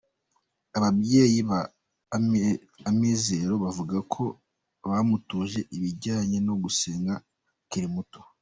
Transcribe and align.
Ababyeyi 0.77 1.39
ba 1.49 1.59
Amizero 2.89 3.53
bavuga 3.63 3.97
ko 4.13 4.23
bamutoje 4.89 5.59
ibijyanye 5.75 6.37
no 6.47 6.53
gusenga 6.63 7.13
akiri 7.63 7.87
muto. 7.95 8.21